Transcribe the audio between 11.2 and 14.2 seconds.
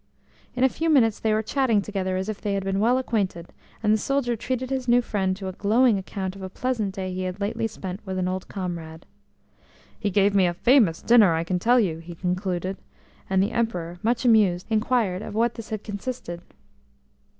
I can tell you," he concluded, and the Emperor,